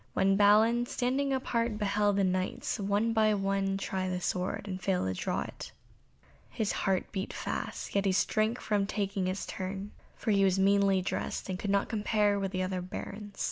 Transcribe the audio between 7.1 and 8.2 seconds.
beat fast, yet he